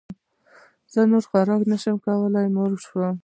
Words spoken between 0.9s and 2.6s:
زه نور خوراک نه شم کولی